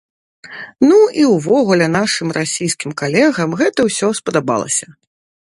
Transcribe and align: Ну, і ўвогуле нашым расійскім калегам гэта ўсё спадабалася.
Ну, 0.87 0.95
і 1.23 1.25
ўвогуле 1.33 1.89
нашым 1.97 2.33
расійскім 2.39 2.91
калегам 3.03 3.55
гэта 3.61 3.79
ўсё 3.91 4.11
спадабалася. 4.23 4.87